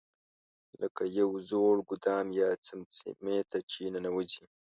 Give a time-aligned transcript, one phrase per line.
[0.81, 3.09] لکه یو زوړ ګودام یا څمڅې
[3.51, 4.43] ته چې ننوځې.